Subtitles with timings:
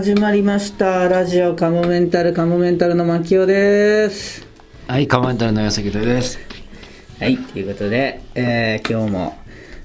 [0.00, 1.10] 始まりました。
[1.10, 4.46] ラジオカモメンタルカモメンタルの牧雄です。
[4.88, 6.38] はい、カマンタルの矢崎です。
[7.18, 9.38] はいということで、えー今日も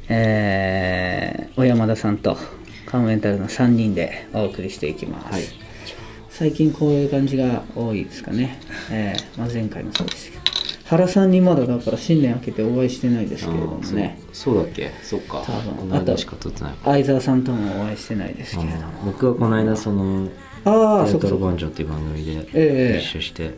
[0.07, 2.37] えー小山田さんと
[2.85, 5.43] カモメンタルの3人でお送りしていきます、はい。
[6.29, 8.57] 最近こういう感じが多いですかね、
[8.89, 10.31] えーまあ、前回もそうです
[10.85, 14.19] 原さんにまだだから新年明けてお会いしてないですけれどもね。
[14.31, 14.91] そうだっけ？
[15.01, 15.41] そっか。
[15.43, 15.73] 多分。
[15.73, 16.75] この間しか撮ってない。
[16.83, 20.29] 相沢さんともお会いしてないですけれども、僕はこの間その
[20.63, 21.45] ああそっかそっか。
[21.45, 23.57] ルバンジョンっていう番組でええ一緒して、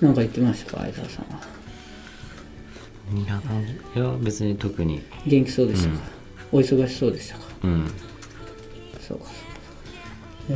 [0.00, 1.40] なんか言ってましたか相沢さんは？
[3.14, 5.00] いやいや別に特に。
[5.24, 6.00] 元気そうでしたか、
[6.50, 7.44] お忙しそうでしたか？
[7.62, 7.90] うん。
[9.00, 9.24] そうか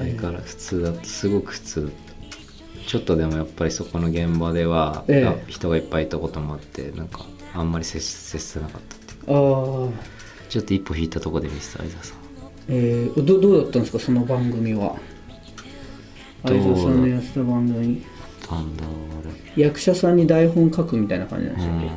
[0.01, 0.33] あれか。
[0.33, 1.93] ら普通だとすごく普通
[2.87, 5.27] ちょっとでもやっぱりそこの現場では、ええ。
[5.27, 9.91] あ人がいっぱいいたこともあってなんかあんまり接接せなかったっていうああ。
[10.49, 12.19] ちょっと一歩引いたとこで見せた相沢さん。
[12.69, 14.97] えー、どどうだったんですかその番組は？
[16.45, 18.03] 相沢さんのやってた番組。
[18.51, 18.85] なんだ
[19.57, 21.93] 役者さんに台本書くみたいな感じなんでしたっけ、うん、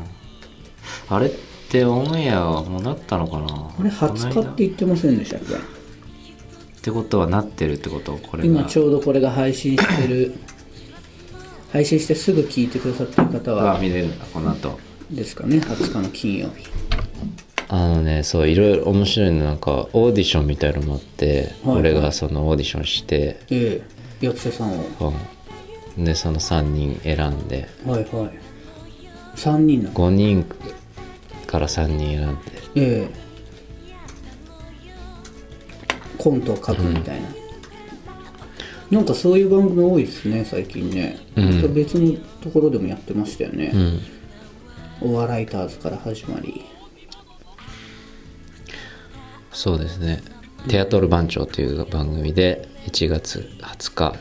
[1.10, 1.32] あれっ
[1.70, 3.46] てオンエアはもうなったのかな？
[3.78, 5.54] あれ20日って言ってませんでしたっけ？
[5.56, 5.58] っ
[6.82, 8.14] てことはなってるってこと？
[8.18, 8.48] これが。
[8.48, 10.36] 今ちょうどこれが配信してる
[11.76, 14.80] 配信してすぐ聞いてくださってる方はは見れるんだこの後。
[15.12, 16.68] ですかね20日の金曜日。
[17.68, 21.80] あのねそういろいろ面白いのなんかオーディションみたいのもあって、はい。
[21.80, 23.84] 俺がそのオーディションして、え
[24.22, 25.14] え役者さんを。
[25.98, 27.68] うん、でその3人選んで。
[27.86, 28.08] はいはい。
[29.36, 30.46] 3人なの？5人
[31.46, 32.52] から3人選んで。
[32.76, 33.26] ええ。
[36.18, 37.28] コントを書くみたいな、
[38.92, 41.74] なんかそういう番組多いですね最近ね、うん。
[41.74, 43.72] 別のところでもやってましたよね。
[43.74, 44.02] う、ん。
[45.02, 46.66] お笑いターズから始まり。
[49.52, 50.22] そうですね
[50.68, 54.16] 「テアトル番長」という番組で1月20日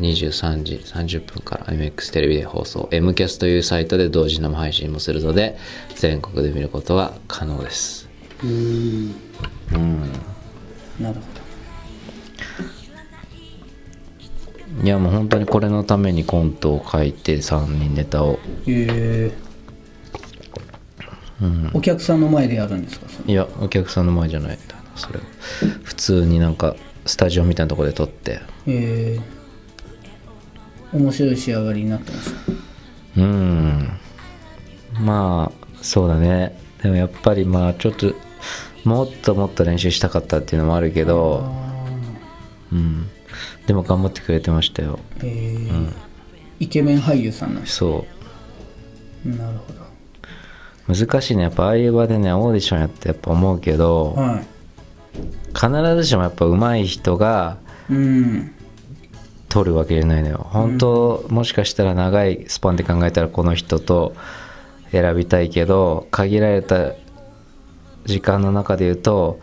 [0.00, 5.56] 23時30分から MX テレビで放送 M キャスというサイトで同時生配信もするので
[5.94, 8.08] 全国で見ることが可能です。
[8.42, 9.14] うーん。
[9.74, 10.00] うん。
[10.98, 11.31] なるほ
[14.82, 18.40] いやもう本当にこれのためにコントを書いて3人ネタを。
[18.66, 19.32] どへえ。
[21.72, 23.06] お客さんの前でやるんですか？
[23.26, 24.58] いやお客さんの前じゃない。
[24.96, 25.20] それ
[25.84, 26.76] 普通になんか
[27.06, 28.32] スタジオみたいなところで撮って。
[28.32, 29.20] へえ。
[30.92, 32.30] 面白い仕上がりになってまし
[33.16, 33.88] たうん。
[35.00, 36.58] まあそうだね。
[36.82, 38.14] でもやっぱりまあちょっと
[38.84, 41.50] もっともっと練習したかったっていうのもあるけど。
[42.72, 43.08] うん
[43.66, 44.98] でも頑張ってくれてましたよ。
[45.22, 45.68] へえ
[46.60, 48.06] イケメン俳優さんなんそ
[49.24, 49.82] なるほう
[50.94, 51.44] 難しいね。
[51.44, 54.44] やっぱああいう場でねオーディションやってやっぱ思うけどどはい。
[55.54, 57.58] 必ずしもやっぱ上手い人が
[57.88, 58.54] うん。
[59.48, 60.46] 取るわけじゃないのよ。
[60.50, 64.14] 本当、もしかしたら長いスパンで考えたらこの人と
[64.92, 66.94] 選びたいけど限られた
[68.06, 69.40] 時間の中で言うと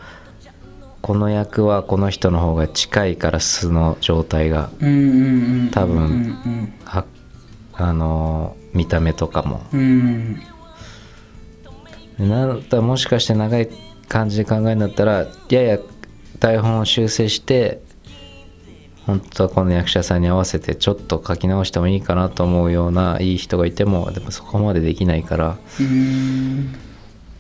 [1.02, 4.70] この役はこの人の方が近いから素の状態が
[5.72, 5.98] 多分
[6.46, 7.06] うんは
[7.74, 9.62] あの見た目とかも。
[9.74, 9.80] うん。
[9.80, 10.44] うん
[12.20, 13.70] なんだったらもしかして長い
[14.10, 15.80] 感じで考えるんだったらやや
[16.40, 17.82] 台本を修正して
[19.06, 25.58] 本当はこの役者さんに合わせてちょっと書き直してもいいかなと思うようないい人がいてもでもそこまでできないから。
[25.80, 26.76] うん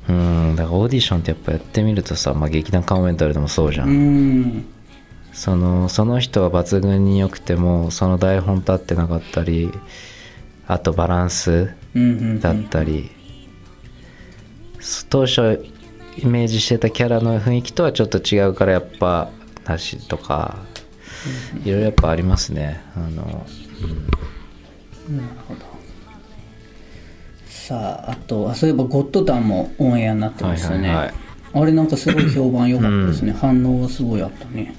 [0.10, 4.66] うんだからオーディションってやっぱやってみるとさ、まあ、劇団カモメンタルでもそうじゃん、うん。
[5.34, 9.72] そのその人は抜群に良くてもその台本と合ってなかったり
[10.68, 13.10] あとバランスうんだったり、
[15.10, 15.66] 当初
[16.18, 19.32] イメージしてたキャラの雰囲気とはちょっと違うからやっぱ
[19.66, 20.60] なしとか
[21.64, 22.84] いろいろやっぱありますね。
[22.96, 23.08] あの
[25.10, 25.69] なるほど
[27.70, 31.14] さああとあそういえば「ゴッドタン」もオンエアになってましたね、はいはいはい。
[31.54, 34.74] あれなんかすごい評判良かったですね、反応がすごいあったね。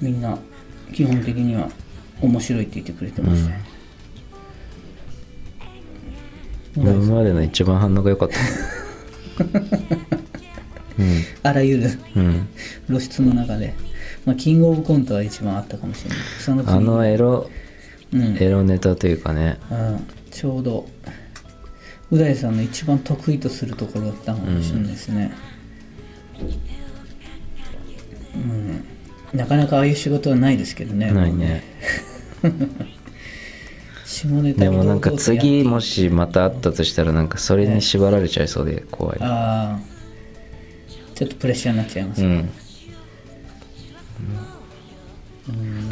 [0.00, 0.38] みんな
[0.94, 1.68] 基本的には
[2.22, 3.64] 面白いって言ってくれてましたね、
[6.74, 8.36] 今までの一番反応が良かった。
[11.50, 12.48] あらゆるうん。
[12.86, 13.74] 露出の中で、
[14.24, 16.18] まあ、キングオブコントは一番あったかもしれない。
[16.40, 17.50] その次あのエロ
[18.10, 18.38] うん。
[18.40, 19.58] エロネタというかね。
[19.70, 20.88] うん、ちょうど
[22.14, 25.32] う大さんの一番得意とするところだったかもしれないですね、
[28.34, 28.84] うん。
[29.38, 31.10] なかなかああいう仕事はないですけどね。
[31.10, 31.62] ないね。
[34.04, 39.18] 下ネタをでもなんか次もしまたあったとしたらなんかそれに縛られちゃいそうで怖い。
[39.20, 39.94] ああ。
[41.14, 42.28] ちょっとプレッシャーになっちゃいますね、
[45.48, 45.88] うん。
[45.88, 45.90] う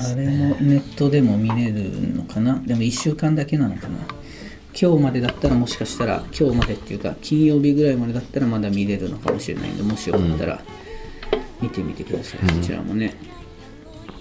[0.00, 2.60] あれもネットでも見れるのかな？
[2.66, 3.98] でも1週間だけなのかな？
[4.78, 10.62] 今日までだったらもしかしたら今日までっていうか金曜日ぐらいまでだったらまだ見れるのかもしれないんでもしよかったら
[11.60, 13.14] 見てみてください、そちらもね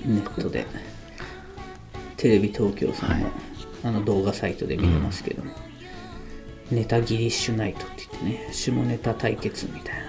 [0.06, 0.66] ネットで。
[2.18, 3.32] テレビ東京さんの、
[3.84, 5.54] あの動画サイトで見れますけども、
[6.70, 10.02] ネタギリッシュナイトって言ってね下ネタ対決みたいな。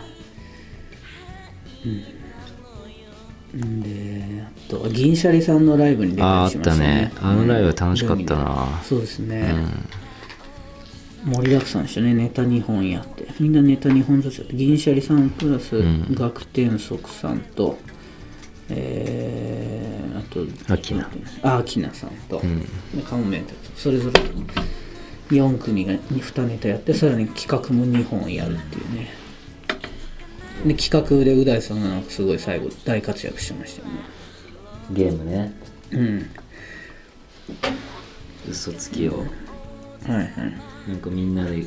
[3.54, 3.80] うん。
[3.80, 7.12] であと銀シャリさんのライブに出たりしましたね。
[7.16, 7.32] あーあったね。
[7.32, 8.78] あのライブ楽しかったな。
[8.80, 9.54] うんそうですね、
[11.24, 12.14] 盛りだくさんでしたね。
[12.14, 13.26] ネタ2本やって。
[13.38, 14.56] みんなネタ2本ずつやって。
[14.56, 15.72] 銀シャリさんプラス
[16.14, 17.78] 学天則さんと、
[18.68, 20.22] えー、あ
[20.66, 21.10] とアキナ。
[21.42, 22.40] あアキナさんと、
[22.94, 24.20] でカモメンタそれぞれ。
[25.30, 29.08] 4組が2ネタやってさらに企画も2本やるっていうね。
[30.66, 34.00] で企画でう大さんがなんかすごい最後大活躍してましたよね。
[34.90, 35.54] ゲームね。
[35.92, 36.30] うん。
[38.48, 39.24] 嘘つきをは
[40.08, 41.64] いはいなんかみんなで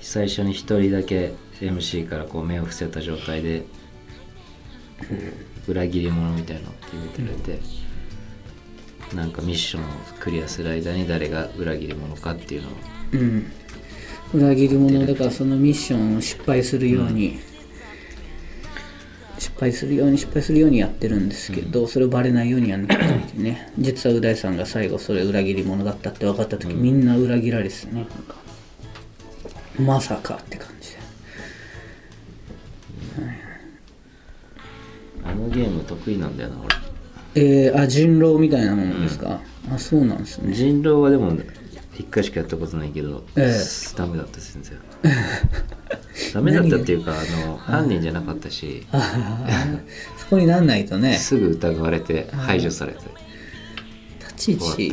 [0.00, 3.64] 最初に一人だけ MC からこう目を伏せた状態で
[5.66, 7.60] 裏切り者みたいなのを決めてくれて、
[9.14, 9.86] なんかミッションを
[10.20, 12.72] クリアする間に誰が裏切り者かっていうのを
[13.12, 13.52] うん。
[14.34, 17.38] 裏切り者だからそのミッションを失敗するように、
[19.38, 23.72] 失敗するように失敗するようにやってるんですけど、それをバレないようにやんなきゃいけないってね。
[23.78, 28.06] 実はう大さんが最後それ裏切り者だったって分かった時、みんな裏切られてたね。
[29.78, 30.96] まさかって感じで。
[35.24, 36.56] あのゲーム得意なんだよな
[37.34, 39.40] えー、あ人狼みたいなものですか、
[39.70, 40.48] あそうなんですね。
[40.48, 41.36] 俺人狼はでも
[41.94, 43.54] 一回しかやったことないけど、え。
[43.96, 44.78] ダメだった全然
[46.36, 48.86] ダメだったっていうかあの犯人じゃなかったし。
[50.18, 51.16] そこになんないとね。
[51.16, 52.98] すぐ疑われて排除されて。
[54.20, 54.92] 立ち位置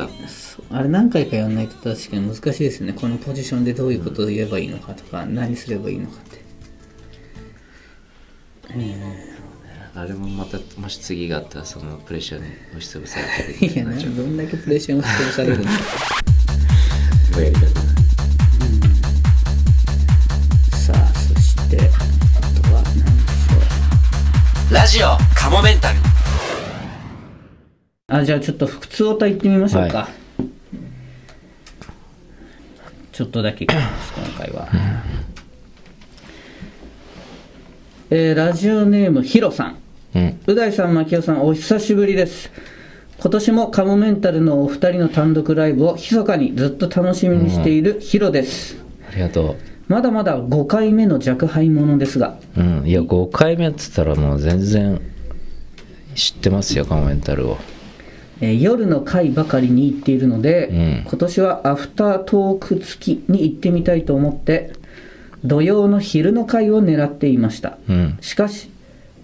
[0.70, 2.94] あれ何回かやんないと確かに難しいですね。
[2.94, 6.42] このポジションでどういうことを言えばいいのかとか、何すればいいのかって。
[9.96, 15.70] あれもまたもし次があったらそのプレッシャーに押しつぶされていやなどんだけプレッシャーが必要されるんだ
[24.84, 25.98] ラジオカモメンタル。
[25.98, 26.02] う
[28.08, 30.10] あじゃあちょっと普通歌行ってみましょうか、は
[33.14, 33.80] ちょっとだけ今
[34.38, 34.68] 回は、
[38.10, 39.78] えーラジオネームヒロさん。
[40.16, 40.40] うん。
[40.48, 42.52] う大さん、牧雄さん、お久しぶりです。
[43.22, 48.76] 今年もカモメンタルのお二人の単独ライブを密かにずっと楽しみにしているヒロです。
[49.10, 49.56] ありがと
[49.94, 52.88] まだまだ5回目の若輩者ですが、ううん。
[52.88, 55.00] いや5回目って言ったらもう全然
[56.16, 57.58] 知ってますよコメンタルを。
[58.42, 61.04] えー夜の回ばかりに行っているので、うん。
[61.08, 64.74] 今年はアフタートーク付きに行ってみたいと思って、
[65.46, 67.78] 土曜の昼の回を狙っていました。
[67.88, 68.18] うん。
[68.20, 68.72] しかし、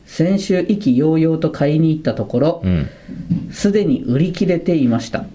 [0.05, 2.89] 先週意気揚々と買いに行ったところう、ん。
[3.51, 5.25] すでに売り切れていました。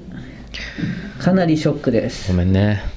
[1.19, 2.31] かなりショックです。
[2.31, 2.39] ご。
[2.39, 2.94] めんね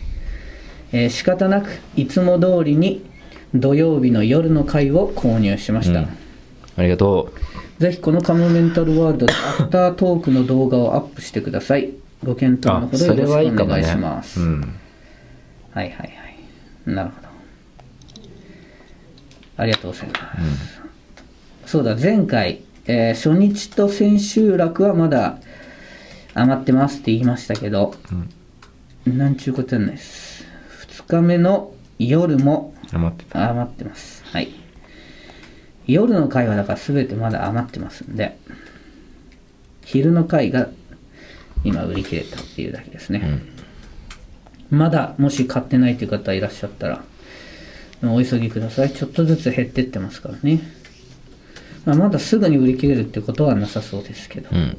[0.92, 3.06] えー仕方なくいつも通りに
[3.54, 6.08] 土曜日の夜の回を購入しました、うん。
[6.78, 7.34] ありがと
[7.80, 11.92] ぜひこのカモメンタルワールドでアフタートークの動画をアップしてください。
[12.24, 14.40] ご検討のあほどよろしくお願いします。
[14.40, 14.62] うん
[15.72, 16.16] はいはいはい
[16.88, 17.28] なるほど。
[19.58, 20.14] ありがとうございま
[20.56, 20.82] す、
[21.66, 25.40] そうだ前回、えー初日と千秋楽はまだ
[26.34, 27.96] 余ってますって言いましたけど、
[29.06, 30.27] なんちゅうことはないです
[30.98, 33.50] 2日目の夜も余ってた。
[33.50, 34.24] 余ってます。
[34.26, 34.50] はい。
[35.86, 38.38] 夜の回はだから全てまだ余ってますんで
[39.86, 40.70] 昼の回が
[41.64, 43.42] 今売り切れたっていうだけですね、
[44.70, 47.04] まだもし買ってないという方いらっしゃったら
[48.04, 48.92] お急ぎください。
[48.92, 50.60] ちょっとずつ減ってってますからね、
[51.86, 54.78] まあ、まだすぐに売り切れるってことはなさそうですけど、うん。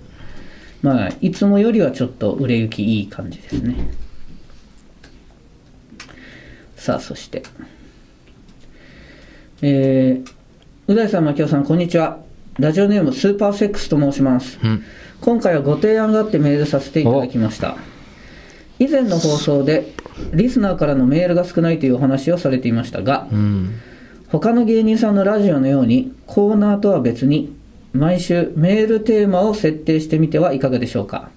[0.82, 3.76] まあいつもよりはちょっと売れ行きいい感じですね
[6.78, 7.42] さあそして
[9.61, 10.32] えー、
[10.87, 12.20] う大さん、牧雄さん、こんにちは。
[12.61, 14.58] ラジオネーム、スーパーセックスと申します。
[14.62, 14.82] うん
[15.20, 17.76] 今回はご提案があってメールさせていただきました。
[18.78, 19.92] 以前の放送で、
[20.32, 23.80] リスナーからのメールが少ないというお話をされていましたが、うん
[24.28, 27.52] 他の芸人さんのラジオのように、コーナーとは別に、
[27.92, 31.30] 毎週メールテーマを設定してみてはいかがでしょうか。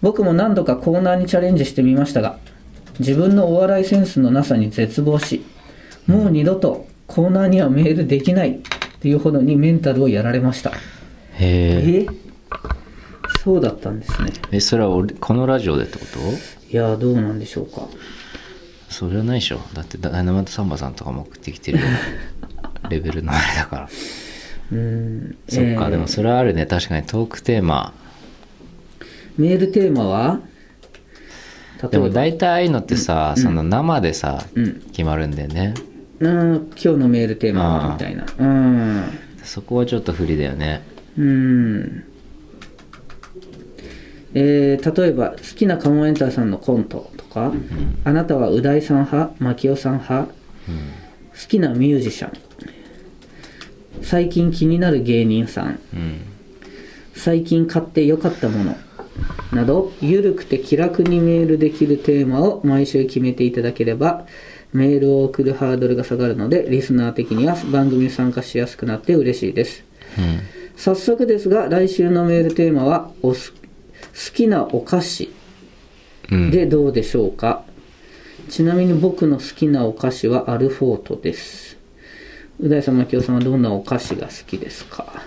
[0.00, 2.38] 僕も何度かコーナーにチャレンジしてみましたが、
[3.00, 5.42] 自分のお笑いセンスのなさに絶望し、
[6.06, 8.58] もう二度とコーナーにはメールできないっ
[9.00, 10.70] ていうほどにメンタルをやられました。
[10.70, 10.74] へ
[11.40, 12.06] ええ？
[13.42, 14.32] そうだったんですね。
[14.52, 16.18] えそれは俺このラジオでってこと？
[16.70, 17.88] いやどうなんでしょうか。
[18.88, 19.60] それはないでしょ。
[19.72, 21.84] だってダイナマイトサンバさんとかも送ってきてるよ。
[21.86, 21.88] う
[22.84, 23.88] なレベルのあれだから。
[24.72, 25.36] うん。
[25.48, 25.90] そっか、えー。
[25.90, 26.66] でもそれはあるね。
[26.66, 27.94] 確かにトークテーマ。
[29.38, 30.40] メールテーマは？
[31.88, 34.80] でも大体ああいうのってさ、その生でさ、うん。
[34.92, 35.74] 決まるんだよね。
[36.20, 38.26] うん今日のメールテーマはみたいな。
[38.38, 39.04] うん。
[39.42, 40.82] そこはちょっと不利だよね。
[41.16, 42.04] うん。
[44.34, 47.52] えー例えば好きなカモメンターさんのコントとか、
[48.04, 50.32] あなたはう大さん派牧雄さん派、好
[51.48, 52.32] きなミュージシャン。
[54.02, 55.80] 最近気になる芸人さん。
[55.94, 56.20] うん。
[57.14, 58.76] 最近買って良かったもの
[59.52, 64.26] などゆるくて気楽にメールできるテーマを毎週決めていただければ
[64.72, 69.84] メールを送るハードルが下がるのでリスナー的には番組に参加しやすくなって嬉しいです。
[70.18, 70.40] うん。
[70.76, 73.58] 早速ですが来週のメールテーマはおす好
[74.34, 75.32] きなお菓子
[76.30, 76.50] うん。
[76.50, 77.64] でどうでしょうか、
[78.48, 81.76] ちなみに僕の好きなお菓子はアルフォートです。
[82.60, 85.22] う大さん牧雄さんはどんなお菓子が好きですか？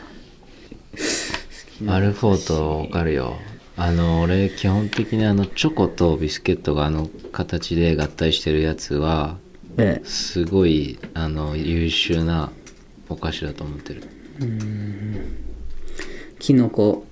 [1.88, 3.38] アルフォートわかるよ
[3.76, 9.38] あの俺基本的にあのチョコとビスケットがあの形で合体してるやつは
[9.78, 10.08] ええ。
[10.08, 12.52] すごいあの優秀な
[13.10, 14.04] お菓子だと思ってる。
[16.40, 17.06] きのこ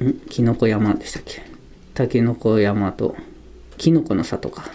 [0.00, 1.42] んきのこ山でしたっけ？
[1.94, 3.16] たけのこ山と
[3.76, 4.70] きのこの里か。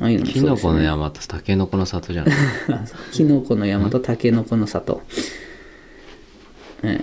[0.00, 0.72] ああいうのもキノそうですね。
[0.72, 2.34] コの山とタケノコの里じゃない？
[3.12, 5.02] きのこの山とたけのこの里。
[6.82, 7.00] え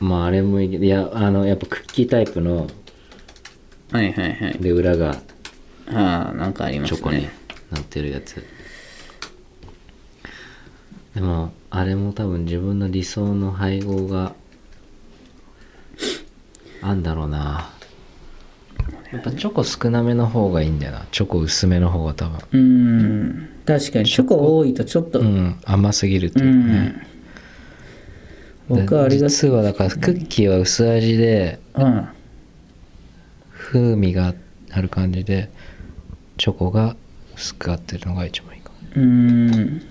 [0.00, 2.66] まああれもいいけどいやあのやっぱクッキータイプの
[3.92, 4.58] えはいはいはい。
[4.58, 5.16] で裏が
[5.88, 7.30] ああなんかありますチョコにね
[7.70, 8.44] なってるやつ。
[11.14, 14.34] でもあれも多分自分の理想の配合が
[16.82, 17.70] あんだろうな。
[19.12, 21.06] やっぱチョコ少なめの方がいいんだよな。
[21.12, 22.38] チョコ薄めの方が多分。
[22.52, 23.48] うーん。
[23.64, 27.06] 確かにチョコ多いとちょっとううん、ん甘すぎるっていうかね、
[28.68, 32.08] 僕はあれが実はだからクッキーは薄味でうん。
[33.52, 34.34] 風味が
[34.70, 35.50] ある感じで
[36.36, 36.96] チョコが
[37.34, 38.76] 薄く合ってるのが一番いいかも。
[38.96, 39.82] うーん。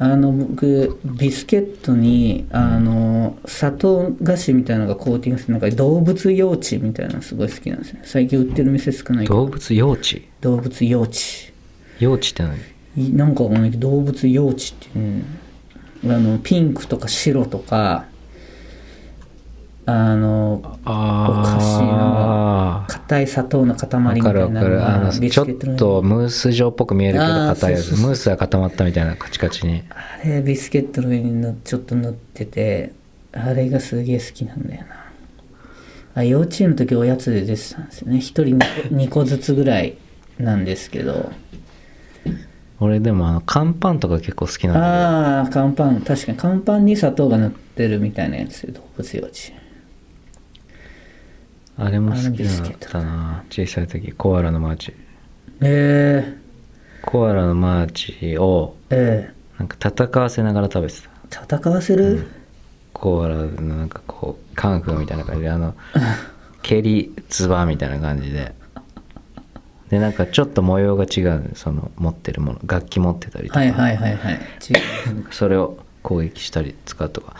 [0.00, 8.02] あの僕ビスケットにあの砂糖菓子みたいなのがコーティングするなんか動物幼稚みたいなのすごい好きなんですね。
[8.04, 10.02] 最近売ってる店少ない動物幼稚
[10.40, 11.16] 動物幼稚
[11.98, 12.56] 幼稚って何？
[12.96, 15.37] いなんかわかんないけど動物幼稚っていう、うん、
[16.04, 18.06] あのピンクとか白とか
[19.86, 27.92] あのあおかしいなあ硬い砂糖の塊わみたいなのがのちょっとムース状っぽく見えるけど硬いやつ。
[27.92, 29.82] ムースが固まったみたいなカチカチに。
[29.88, 32.92] あれビスケットの上にのちょっと塗ってて
[33.32, 35.10] あれがすげえ好きなんだよな。
[36.16, 38.18] あ幼稚園の時おやつで出てたんですよね。
[38.18, 39.96] 一人 2, 個ずつぐらい
[40.38, 41.32] なんですけど
[42.80, 46.00] 俺でもあの乾パンとか結構好きなんだああ乾パン。
[46.02, 49.34] 確かに乾パンに砂糖が塗ってるみたいなやつ動物幼稚
[51.76, 53.44] けどあれも好きだったな。
[53.50, 54.94] 小さい時コアラのマーチ。
[55.60, 56.36] え
[57.02, 59.34] コアラのマーチをええ。
[59.58, 61.08] なんか戦わせながら食べてた。
[61.42, 62.26] え戦わせる、
[62.92, 65.74] コアラのなんかこうカンフーみたいな感じであの
[66.62, 68.54] 蹴りズバみたいな感じで
[69.90, 74.40] でなんかちょっと模様が違うのその持ってるもの楽器持ってたりとか、はいはいはいはい。
[75.30, 77.34] それを攻撃したり使うとか。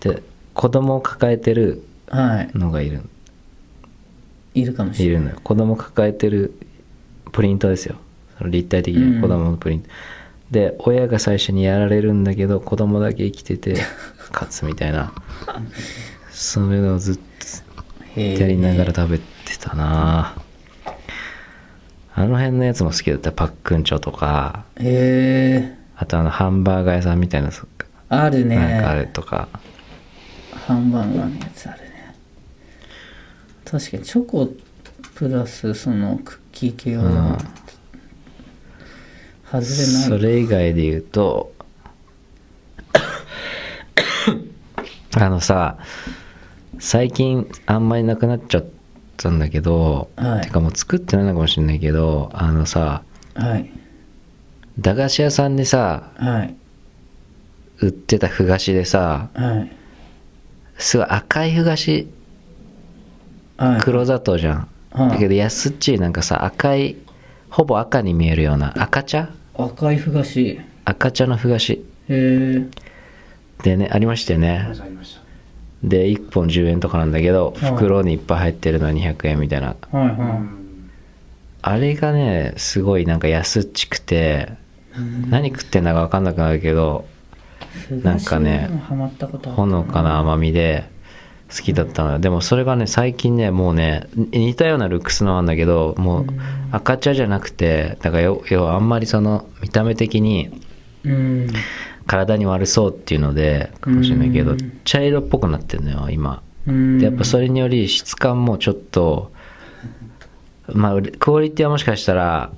[0.00, 0.22] で
[0.54, 2.50] 子供を抱えてるはい。
[2.58, 3.00] のがいる。
[4.54, 5.22] いるかもしいれない。
[5.22, 5.40] るのよ。
[5.42, 6.52] 子供抱えてる
[7.32, 7.96] プリントですよ。
[8.38, 9.14] その立体的うん。
[9.16, 9.88] な子供のプリント、
[10.50, 13.76] で親が最初にやられるんだけど子供だけ生きてて
[14.32, 15.12] 勝つみたいな。
[16.30, 17.18] それをずっ
[18.14, 19.24] とやりながら食べて
[19.60, 20.34] たな
[22.14, 24.64] あの辺のやつも好きだったパックンチョとか。
[24.76, 27.66] へえあとあのハンバーガー屋さんみたいなそ
[28.08, 28.56] あるね。
[28.56, 29.48] なんかあれとか。
[30.52, 32.14] ハンバーガーのやつあるね。
[33.64, 34.48] 確かにチョコ
[35.14, 37.38] プラスそのクッキー系は、うん。
[39.44, 41.52] 外れそないれ以外で言うと
[45.16, 45.78] あのさ
[46.80, 48.64] 最近あんまりなくなっちゃっ
[49.16, 50.42] たんだけど、はい。
[50.42, 53.02] てかもう作ってないのかもしれないけどあのさ
[53.34, 53.70] はい。
[54.78, 56.54] 駄菓子屋さんでさはい。
[57.80, 59.72] 売ってたふ菓子でさはい。
[60.78, 62.08] すごい赤いふ菓子
[63.56, 63.80] はい。
[63.80, 65.10] 黒砂糖じゃん、はい。
[65.10, 66.96] だけど安っちいなんかさ赤い
[67.50, 69.30] ほぼ赤に見えるような赤茶？
[69.56, 70.40] 赤いふ菓子。
[70.40, 71.84] へ赤茶のふ菓子。
[72.08, 72.66] え
[73.62, 74.68] でねありましたよね。
[74.68, 75.23] ありました
[75.84, 79.76] で1本10円とかなんだけどはい袋にいっぱい入ってるのは200円みたいな。
[79.90, 80.06] は
[80.52, 80.64] い
[81.66, 84.52] あれがねすごいなんか安っちくて
[85.30, 87.06] 何食ってんだか分かんなくなるけど
[87.90, 88.68] いなんかね
[89.56, 90.84] ほのかな甘みで
[91.50, 92.18] 好きだったのよ。
[92.18, 96.26] でもそれがね最近ねもうね似たようなルックスのなんだけどもう
[96.70, 100.60] 赤茶じゃなくてだから要要はあんまりその見た目的に
[101.04, 101.46] うん
[102.06, 104.80] 体に悪そうっていうのでかもしれないけどうん。
[104.84, 106.42] 茶色っぽくなってるのよ今。
[106.66, 106.98] うん。
[106.98, 109.32] でやっぱそれにより質感もちょっと
[110.72, 112.50] まあクオリティはもしかしたら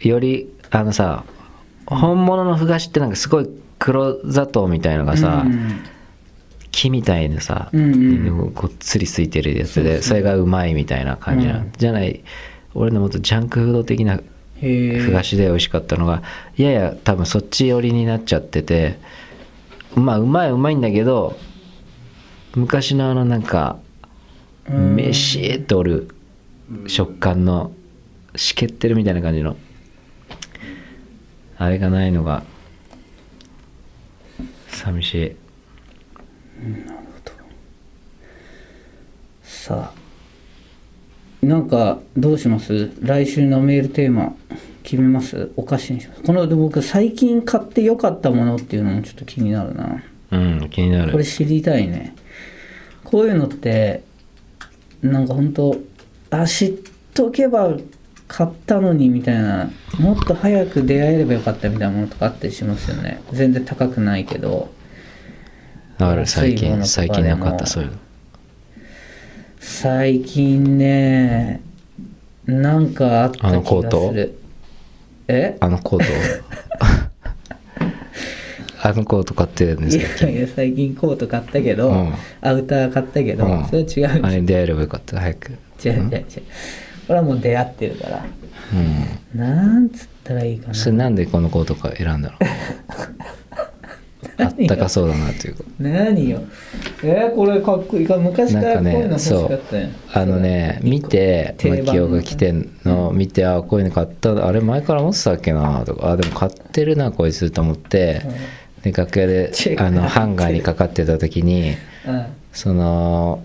[0.00, 1.24] よりあのさ
[1.86, 5.80] 本物のふがしってなんかすごい黒砂糖みたいのがさ、うん。
[6.70, 7.68] 木みたいなさ、
[8.54, 11.72] ごっつりついてるやつでそれがうまいみたいな感じな、うん。
[11.76, 12.22] じゃない
[12.74, 14.20] 俺のもっとジャンクフード的な
[14.60, 16.22] ふがしで美味しかったのが
[16.56, 18.98] やや多分そっち寄りになっちゃってて
[19.94, 21.36] まあうまいうまいんだけど
[22.54, 23.78] 昔のあのなんか
[24.68, 24.94] うん。
[24.94, 26.08] めしーっとおる
[26.86, 27.72] 食感の
[28.36, 29.56] しけってるみたいな感じの
[31.56, 32.44] あれがないのが
[34.68, 35.36] 寂しい。
[39.42, 40.09] さあ
[41.42, 42.90] なんかどうします？
[43.00, 44.34] 来週のメールテーマ
[44.82, 45.52] 決めます？
[45.56, 50.02] お菓子にしますこの僕最近買ってよかったものっていうのもちょっと気になるな。
[50.32, 51.12] うん気になる。
[51.12, 52.14] これ知りたいね。
[53.04, 54.02] こういうのって
[55.02, 55.76] なんか本当
[56.30, 56.74] あ知っ
[57.14, 57.76] とけば
[58.28, 63.22] 買ったのにみたいなもっと早く出会えればよかったみたいなものとかあったりしますよね。
[63.32, 64.70] 全然高くないけど。
[65.98, 66.84] ある最近。
[66.84, 67.96] 最近なかったそういうの
[69.60, 71.60] 最近ね
[72.46, 74.06] なんかあった気あのコート？
[74.06, 74.38] がする
[75.28, 75.56] え？
[75.60, 76.04] あのコート？
[78.82, 82.14] あのコート買ってるんですいよやいや最近コート買ったけど、うん。
[82.40, 83.66] アウター買ったけど、うん。
[83.66, 85.20] それは違うあれ出会えればよかった。
[85.20, 85.50] 早く。
[85.84, 86.22] 違う違う違う。
[87.06, 88.24] これはもう出会ってるから。
[88.72, 89.38] うん。
[89.38, 90.74] なんつったらいいかな。
[90.74, 92.38] それなんでこのコートか選んだの？
[94.40, 95.54] あったかそうだなっていう。
[95.54, 96.40] か何よ。
[97.02, 98.06] えー、これかっこいい。
[98.06, 101.84] か昔からこういうの欲しかったよ、あのね見て定番。
[101.86, 103.12] マキオが来てんの。
[103.12, 104.46] 見てあこういうの買った。
[104.46, 105.84] あれ前から持ってたっけな？
[105.84, 106.10] とか。
[106.12, 108.22] あでも買ってるなこいつと思って。
[108.82, 111.74] で楽屋であのハンガーにかかってた時に
[112.52, 113.42] その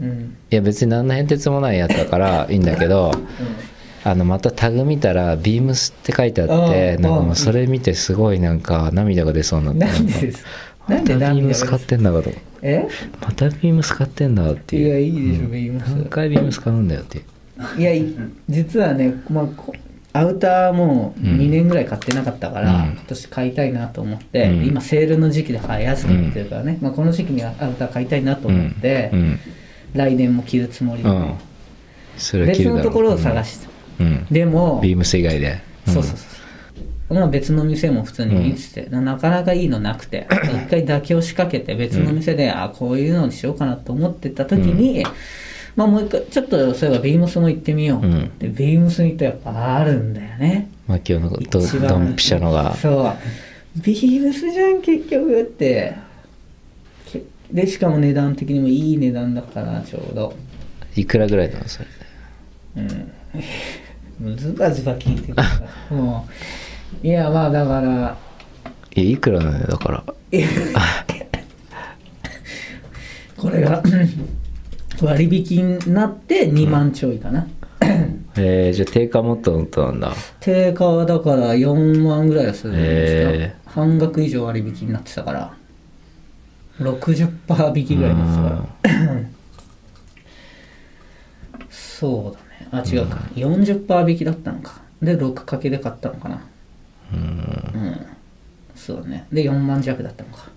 [0.00, 0.04] うん。
[0.04, 3.12] うんいや別に何の変哲もないやつだからいいんだけど
[4.04, 10.32] あのまたタグ見たら「ビームスって書いてあってうんなんかもうそれ見てすごいなんか涙が出そうになってなんで
[10.88, 12.30] なんで涙がームス買ってんだかと
[12.62, 12.88] え？
[13.20, 14.88] またビームス買ってんだっていう。
[14.88, 15.88] いやいいでしょビームス。
[15.90, 17.22] 何回ビームス買うんだよって
[17.76, 18.06] いやい
[18.48, 19.74] 実はね、まあ、こ
[20.12, 22.92] アウターもうん2年ぐらい買ってなかったから、うん。
[22.92, 24.66] 今年買いたいなと思って、うん。
[24.66, 29.38] 今セールの時期で買いやすくなってるからね、まあ、この時期にはアウター買いたいなと思って、うん。
[29.92, 31.34] 来年も着るつもりで、うん。
[32.16, 33.67] それは着別のところを探して、
[34.00, 34.26] うん。
[34.30, 35.60] でもビームス以外で。
[35.86, 35.94] うん。
[35.94, 45.04] そうそうそうまあ別の店も普通に見てて、ななかなかいいのなくて 一回妥協しかけて別の店で、あこういうのにしようかなと思ってた時に、
[45.74, 48.30] まあもう一回ちょっとそういえばビームスも行ってみよう、うん。
[48.38, 50.68] でビームスに行ったらやっぱあるんだよね。
[50.86, 52.74] マキオのドドンピシャのが。
[52.76, 53.80] そう。
[53.80, 55.94] ビームスじゃん結局って。
[57.10, 60.34] けでしかも値段的にもいい値段だからちょうど。
[60.94, 61.86] いくらぐらいなのそれ
[62.76, 63.12] うん
[64.36, 65.48] ズバズバ聞いてるから。
[65.96, 66.28] も
[67.02, 68.16] ういやまあだから。
[68.94, 70.04] いやいくらなのよだから。
[73.36, 73.82] これが
[75.00, 77.46] 割引になって2万ちょいかな、
[78.36, 80.12] えー、じゃあ定価もっともっとなんだ。
[80.40, 85.54] 定価はだから4万ぐらいはするんですよ、へ半額以上割引になってたから。
[86.80, 89.20] 60%引きぐらいになってたから
[91.70, 92.40] そうだ。
[92.40, 94.80] ねあ違うか、40%引きだったのか。
[95.02, 96.42] で6掛けで買ったのかな。
[97.12, 97.18] うん。
[97.20, 97.22] う
[97.90, 98.06] ん。
[98.74, 99.26] そうだね。
[99.32, 100.48] で4万弱だったのか、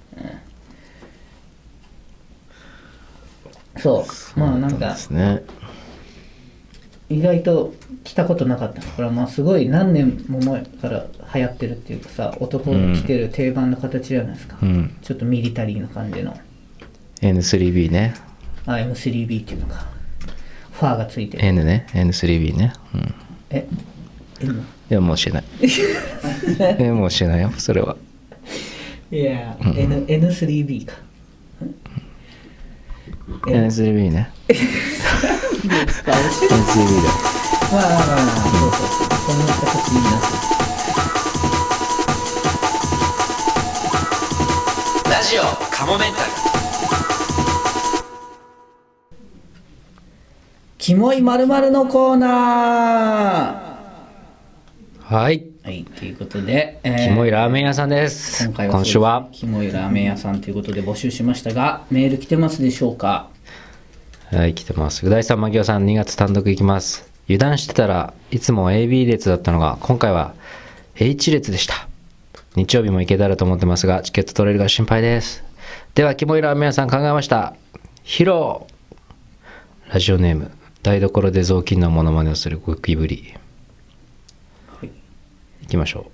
[3.76, 4.40] うん、そう。
[4.40, 5.44] まあなんかね
[7.10, 7.74] 意外と
[8.06, 14.96] 着たことなかったからまあすごい何年も前から流行ってるっていうかさ男が着てる定番の形じゃないですか、うん。
[15.02, 16.38] ちょっとミリタリーな感じの。
[17.22, 18.16] N3B ね。
[18.66, 19.91] M3B っていうのか
[20.82, 21.46] ファーがついてる。
[21.46, 21.86] N ね。
[21.94, 22.74] N3B ね。
[22.96, 23.14] うん。
[23.52, 23.68] え
[24.42, 24.66] N?
[24.90, 25.44] いやもうしない。
[26.80, 27.96] えもうしないよそれは。
[29.12, 30.96] いや、N N3B か。
[33.46, 34.32] N3B ね。
[34.48, 37.12] 使う？N3B だ
[37.72, 40.28] まあまあまあまあそうそうそうこんな形になって。
[45.06, 46.32] るラジジオカモメンタル
[50.82, 52.28] キモいまるのコーナ
[55.00, 55.44] はい。
[55.44, 58.44] ーはいということで、えーキモいラーメン屋さんです。
[58.46, 59.30] 今回は今週は。
[59.32, 63.30] キモいラーメン屋さんということで募集しましたがメール来てますでしょうか？
[64.32, 65.06] はい来てます。
[65.06, 67.08] う大さん牧雄さん2月単独いきます。
[67.26, 70.34] 油断してたらいつも AB 列だったのが今回は
[70.96, 71.88] H 列でした。
[72.56, 75.44] 日曜日も行けたらと思ってますがチケット取れるか心配です。
[75.94, 77.54] ではキモいラーメン屋さん考えました。
[78.04, 78.66] 披露
[79.94, 80.50] ラジオネーム
[80.84, 83.36] 台所で雑巾のモノマネをするゴキブリ。
[84.68, 84.90] はい。
[85.62, 86.12] 行きましょ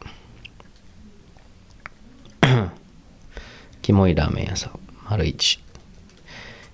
[2.43, 2.47] う。
[3.81, 4.79] キモいラーメン屋さん。
[5.09, 5.59] 丸一。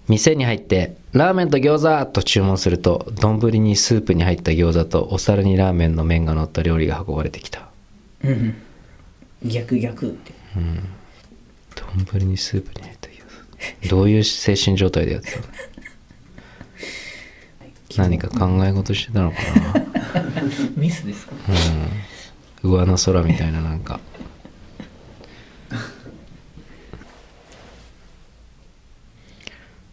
[0.08, 7.70] 店に入ってラーメンと餃子と注文すると丼にスープに入った餃子とお皿にラーメンの麺が乗った料理が運ばれてきた。
[8.24, 8.34] うんう
[9.46, 9.50] ん。
[9.50, 10.34] 逆逆って。
[12.10, 13.14] 丼にスープに入った餃
[13.84, 13.90] 子。
[13.90, 15.46] どういう精神状態でやってたの？
[17.98, 19.38] 何か考え事してたのか
[19.74, 19.86] な。
[20.76, 21.34] ミスですか？
[22.64, 24.00] 上の空みたいななんか。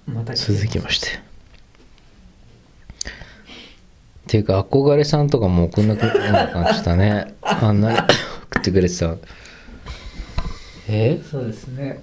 [0.06, 1.06] また続きまして。
[1.08, 1.10] っ
[4.26, 7.34] ていうか憧れさんとかもう送んなくなった感じしたね。
[7.42, 9.14] あんなに送ってくれてた
[10.88, 11.20] え？
[11.28, 12.02] そうですね。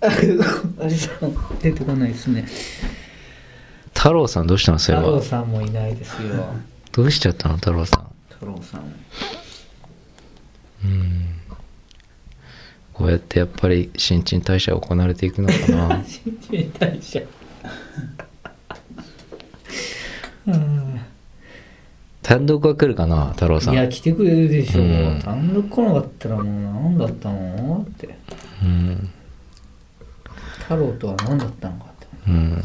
[0.00, 2.46] あれさん出てこないですね
[3.96, 6.46] 太郎さんどうしたのそれ太郎はさんもいないですよ。
[6.92, 8.06] どうしちゃったの太郎さん？
[8.28, 8.82] 太郎さん
[12.92, 16.02] こうやってやっぱり新陳代謝が行われていくのかな。
[16.06, 17.20] 新陳代謝。
[20.46, 21.00] うん。
[22.22, 23.74] 単独は来るかな太郎さん？
[23.74, 25.20] いや来てくれるでしょ、うん。
[25.22, 28.16] 単独来なかったらもう何だったのって。
[28.62, 29.10] うん。
[30.58, 32.06] 太郎とは何だったのかって。
[32.28, 32.62] うん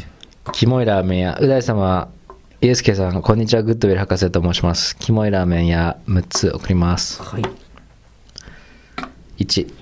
[0.53, 1.37] キモいラーメン屋。
[1.39, 2.09] う大様
[2.59, 3.63] ゆうすけさんこんにちは。
[3.63, 4.97] グッドウィル博士と申します。
[4.97, 7.21] キモいラーメン屋6つ送ります。
[7.23, 7.43] はい。
[9.39, 9.73] 1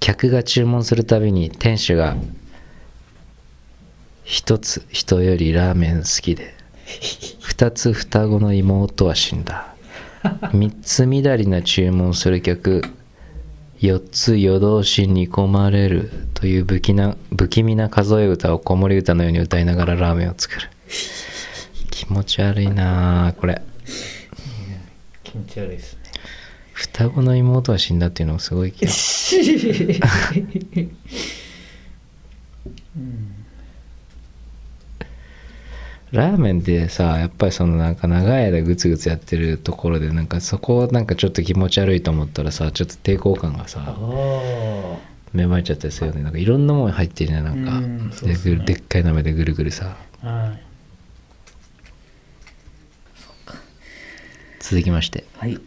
[0.00, 2.16] 客が注文するたびに店主が
[4.24, 6.54] 一つ人よりラーメン好きで。
[7.40, 9.74] 二つ双子の妹は死んだ。
[10.52, 12.82] 三つみだりな注文する客
[13.80, 20.68] 四つ夜通し煮込まれるという不気な不気味な数え歌を子守歌のように歌いながらラーメンを作る。
[21.90, 23.62] 気持ち悪いなあこれ。
[25.24, 26.00] 気持ち悪いですね。
[26.74, 28.92] 双子の妹は死んだっていうのもすごい気が
[36.12, 45.00] ラーメンってさやっぱりそのなんか長い間グツグツやってるところでなんかそこをなんかちょっと気持ち悪いと思ったらさちょっと抵抗感があさあ
[45.32, 46.22] 芽生えちゃったりするよね。
[46.22, 47.80] なんかいろんなもん入ってるねなんか。
[47.80, 48.34] ね。
[48.42, 49.96] ぐるでっかい鍋でぐるぐるさ。
[50.22, 50.70] はい。
[54.58, 55.24] 続きまして。
[55.36, 55.60] はい。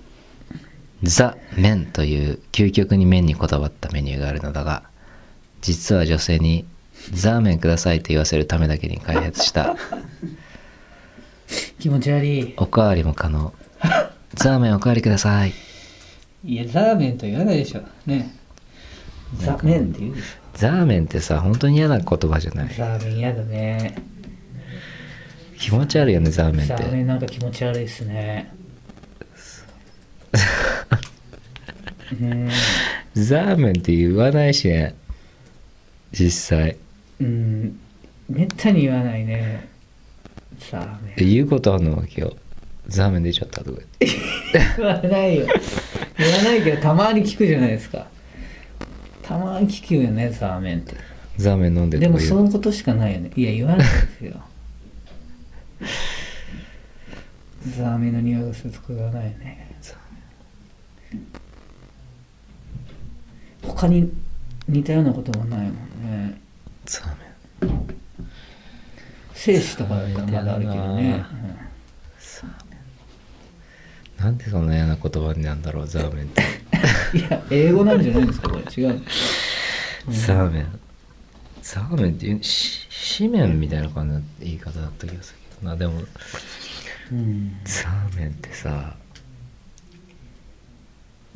[1.04, 4.84] ザ・麺という究極に麺にこだわったメニューがあるのだが
[5.62, 6.66] 実は女性に
[7.12, 9.76] ザーメンくださいと言わせるためだけに開発した。
[11.80, 12.54] 気持ち悪い。
[12.58, 13.54] おかわりも可能。
[14.36, 15.54] ザーメンおかわりください。
[16.46, 17.82] いやザーメンと言わないでしょ。
[18.06, 18.34] ね。
[19.38, 22.66] ザメンって言うでしザーメンってさ本当に嫌な言葉じゃない？
[22.68, 23.96] ょザーメン嫌だね。
[25.60, 26.76] 気持ち悪いよねザーメンって。
[26.76, 28.54] ザーメンなんか気持ち悪いですね。
[32.22, 32.50] う ん
[33.16, 34.96] ザーメンって言わないしね
[36.12, 36.78] 実際
[37.20, 37.80] うん
[38.30, 39.68] めったに言わないね。
[40.72, 42.04] ザーメ言うことあんの？
[42.16, 42.36] 今日。
[42.88, 44.18] ザーメン出ちゃったとか言って。
[44.78, 45.48] 言わないよ。
[46.18, 48.08] 言わないけどたまに聞くじゃないですか。
[49.22, 50.96] たまに聞くよねザーメンって。
[51.38, 53.32] ザーメン飲んででもとか言そうのことしかないよね。
[53.36, 53.86] いや言わないで
[54.20, 54.42] すよ。
[57.78, 59.74] ザーメンの匂いがするとか言わないよね
[63.62, 64.12] 他に
[64.68, 65.72] 似たようなこともないもん
[66.04, 66.42] ね
[66.86, 67.98] ザーメン。
[69.34, 71.26] 精子とかだったらまだあるけどね、
[74.18, 76.44] なんでそんな嫌な言葉なんだろうザーメンって。
[77.14, 78.62] う んいや英語なんじゃないですかこれ。
[78.62, 79.02] 違う
[80.10, 80.80] ザーメン。
[81.62, 85.76] ザーメンっていうし紙面みたいな感じの言い方だった気がするけどな。
[85.76, 86.04] でも
[87.12, 87.58] うん。
[87.66, 88.96] ザーメンってさ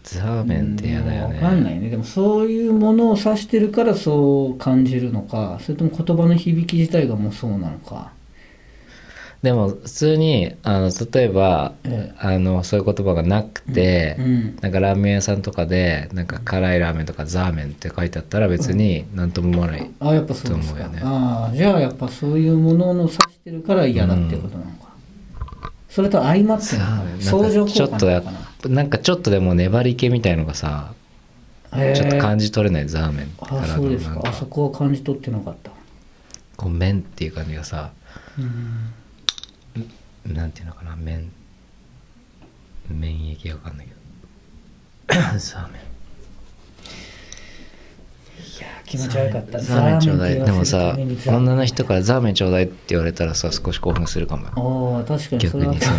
[0.07, 1.33] ザーメンって嫌だよね。
[1.35, 1.89] 分かんないね。
[1.89, 5.59] でもそういうものを指してるからそう感じるのか。
[5.61, 8.11] それとも言葉の響き自体がもうそうなのか。
[9.43, 12.17] でも普通にあの例えば、ええ。
[12.17, 21.01] あのそういう言葉がなくて、うんなんかラーメン屋さんとかでなんか辛いラーメンとかザーメンって書いてあったら別に何とも思わない、あやっぱそうですか、と思うよね。
[21.03, 24.86] ああじゃあやっぱそういうものの指してるから嫌だってことなのか、
[25.89, 26.65] それと相まって
[27.19, 28.75] 相乗効ちょっとや果なのかな？
[28.75, 30.93] なんかちょっとでも粘り気みたいのがさ
[31.71, 33.27] ちょっと感じ取れないザーメン。
[33.27, 34.21] かあらそうですか。
[34.25, 35.71] あそこは感じ取ってなかった。
[36.55, 37.91] こう麺っていう感じがさ
[38.37, 40.33] うん。
[40.33, 41.31] なんていうのかな麺。
[42.89, 45.21] 麺液わかんないけど。
[45.39, 45.81] ザーメン
[48.57, 49.59] いやー気持ち悪かった。
[49.59, 50.35] ザーメンちょうだい。
[50.35, 50.95] でもさ
[51.27, 54.45] 女の人からザーメンちょうだいって言われたらさ少し興奮するかも。
[54.45, 55.97] よああ確かに逆にその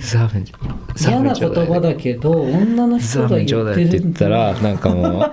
[0.00, 0.44] ザーメン
[0.98, 1.66] 嫌なメンちょうだい。
[1.66, 5.30] 言葉だけど女の人が言ってるいって言ったらなんかも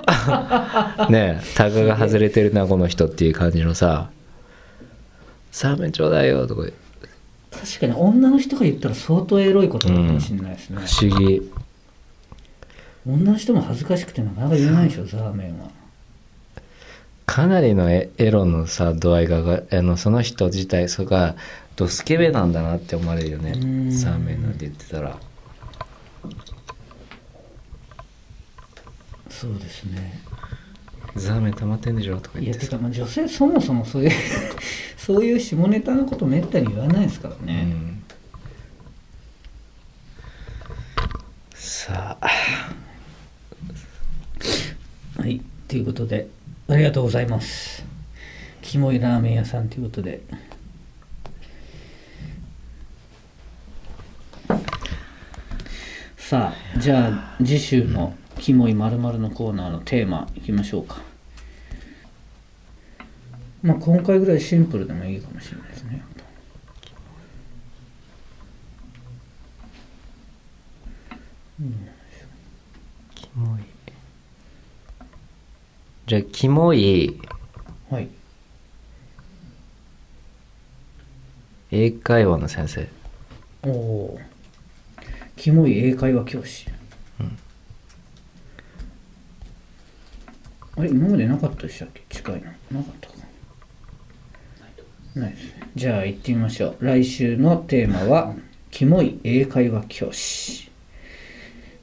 [1.07, 4.09] う ねえタグが外れてるなこの人っていう感じのさ
[5.51, 6.63] ザーメンちょうだいよとか
[7.51, 11.51] 確かに女の人が言ったら相当エロいことかもしれないですね、不思議。
[13.07, 15.69] 女の人も恥ずかしくてなかなか言えないでしょザーメンは
[17.27, 21.35] かなりのエエロのさ度合いががあのその人自体それが
[21.75, 23.51] ドスケベなんだなって思われるよね。
[23.51, 23.91] うん。
[23.91, 25.15] ザーメンなんて言ってたら。
[29.29, 30.19] そうですね。
[31.15, 32.77] ザーメン溜まってんでしょとかい言ってさ。
[32.77, 34.11] やてかまあ女性そもそもそういう
[34.97, 38.03] そういう下ネタのことめったに言わないですからうね、ん。
[41.53, 42.29] さあ。
[45.21, 45.41] はい。
[45.67, 46.29] ということで
[46.69, 47.83] ありがとうございます。
[48.61, 50.21] キモいラーメン屋さんということで。
[56.17, 61.01] さあじゃあ次週の「キモいまるのコーナーのテーマいきましょうか。
[63.63, 66.03] まあ今回ぐらいシンプルでもいいかもしれないですね
[73.15, 73.61] キモい
[76.07, 77.19] じゃあキモい
[77.89, 78.07] はい。
[81.69, 82.87] 英会話の先生。
[83.63, 84.19] おお
[85.35, 86.65] キモい英会話教師、
[90.77, 92.03] あれ今までなかったでしたっけ？
[92.07, 92.45] 近いの
[92.79, 93.15] なかったか。
[95.13, 95.69] ないですね。
[95.75, 96.85] じゃあ行ってみましょう。
[96.85, 98.33] 来週のテーマは
[98.71, 100.71] 「キモい英会話教師」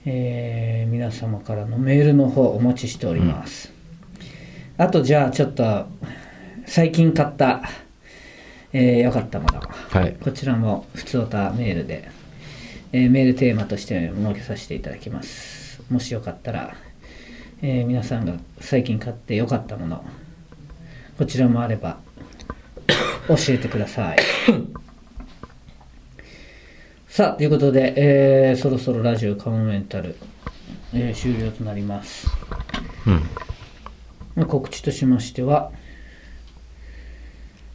[0.07, 3.71] えー皆様からのメールの方お待ちしております、
[4.77, 5.87] あとじゃあちょっと
[6.67, 7.63] 最近買った
[8.73, 12.09] えーよかったものはいこちらも普通たメールで、
[12.93, 15.81] えーメールテーマとして設けさせていただきます。
[15.91, 16.75] もしよかったら、
[17.63, 20.05] えー皆さんが最近買ってよかったもの、
[21.19, 21.99] こちらもあれば
[23.29, 24.19] 教えてください。
[27.09, 30.17] さあ、ということで、えーそろそろラジオカモメンタル、
[30.93, 32.27] えー終了となります。
[33.07, 33.54] うんまあ
[34.37, 35.70] 告知としましては、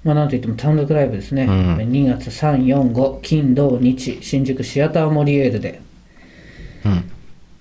[0.04, 1.76] まあ、なんといっても単独ライブですね、うん。
[1.78, 5.82] 2月3、4、5、金、土、日、新宿シアターモリエールで、
[6.86, 7.12] うん。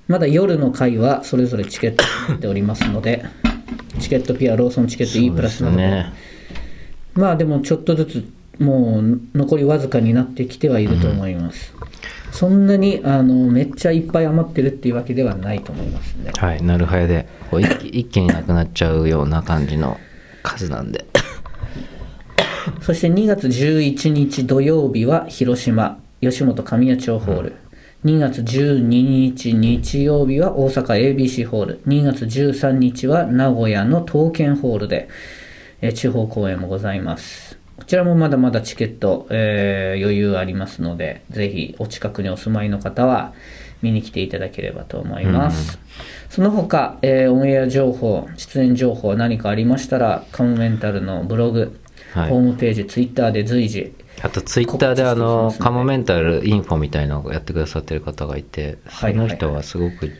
[0.06, 3.24] まだ夜の回はそれぞれチケットになっておりますので、
[4.00, 5.76] チケットピア、ローソンチケット E プラスなど。
[5.76, 6.12] も、ね。
[7.14, 11.74] まあでもちょっとずつ、もう残りわずかになってきてはいると思います。
[12.38, 16.30] そんなにあのめっちゃいっぱい余ってるっていうわけではないと思いますね。
[16.36, 19.98] はいなるはやでこう一気一気になくなっちゃうような感じの
[20.44, 21.04] 数なんで。
[22.80, 27.54] そして2月11日土曜日は広島吉本神谷町ホール、
[28.04, 31.80] 2月12日日曜日は大阪 ABC ホール。
[31.88, 35.08] 2月13日は名古屋の東建ホールで、
[35.80, 37.47] えー地方公演もございます
[37.78, 43.32] こちらもまだまだチケット、えー余裕ありますのでぜひお近くにお住まいの方は
[43.82, 45.78] 見に来ていただければと思います、
[46.28, 51.80] その他、えーオンエア情報出演情報何かありましたらカモメンタルのブログ
[52.14, 52.30] はい。
[52.30, 60.10] ホームページ、ツイッターで随時、あとツイッターであのカモメンタルインフォみたいなのをやってくださってる方がいてはいその人はすごく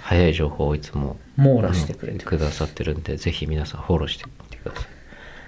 [0.00, 4.86] 早い情報をいつも網羅してくれてくださってるんでぜひ皆さんフォローしてみてください。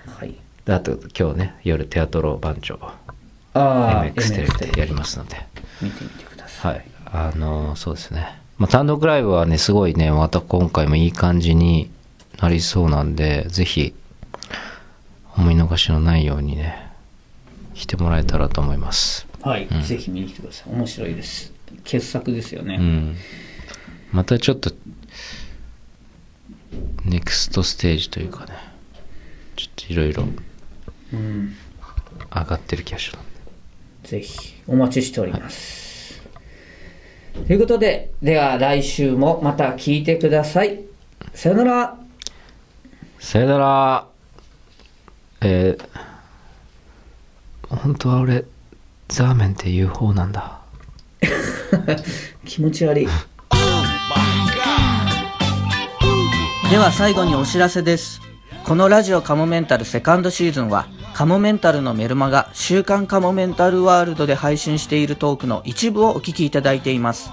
[0.06, 0.43] はい。
[0.64, 2.98] であと今日ね夜テアトロ番長あ
[3.54, 5.36] あ、MX テレビでやりますので
[5.80, 6.74] 見てみてください。
[6.74, 11.88] はいあのそうですね、まあ、単独ライブはねすごいねまた今回もいい感じに
[12.40, 13.94] なりそうなんでぜひ
[15.38, 16.90] お見逃しのないようにね
[17.74, 20.72] 来てもらえたらと思いますはい、ぜひ見に来てください。
[20.72, 21.52] 面白いです。
[21.84, 22.76] 傑作ですよね。
[22.80, 23.16] うん
[24.10, 24.72] またちょっと
[27.04, 28.54] ネクストステージというかね
[29.56, 30.24] ちょっといろいろ
[31.14, 31.56] うん。
[32.34, 33.18] 上がってる気がする
[34.02, 36.20] ぜひお待ちしております、
[37.46, 40.80] ということででは来週もまた聞いてください。
[41.32, 41.96] さよなら。
[43.18, 44.06] さよなら。
[45.40, 48.44] えー、本当は俺
[49.08, 50.60] ザーメンって言う方なんだ。
[52.44, 53.08] 気持ち悪い。
[56.70, 58.20] では最後にお知らせです。
[58.64, 67.30] このラジオカモメンタルセカンドシーズンはカモメンタルのメルマガ週刊カモメンタルワールドで配信しているトークの一部をお聞きいただいています。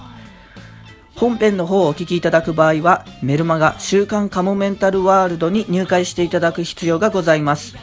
[1.15, 7.75] 本編の方をお聞きいただく場合はメルマガ週刊カモメンタルワールドに入会していただく必要がございます。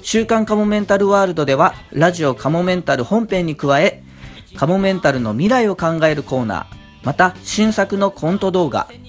[0.00, 4.02] 週刊カモメンタルワールドではラジオカモメンタル本編に加え
[4.56, 6.66] カモメンタルの未来を考えるコーナー
[7.02, 8.88] また新作のコント動画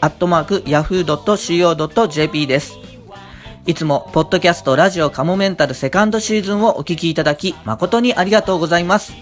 [0.00, 2.78] アットマーク yahoo.co.jp です
[3.66, 9.12] いつも、ポッドキャストラジオカモメンタルセカンドシーズンをお聞きいただき、誠にありがとうございます。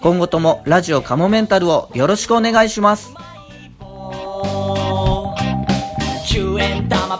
[0.00, 3.14] 今後ともラジオカモメンタルをよろしくお願いします。
[6.26, 7.18] 10円玉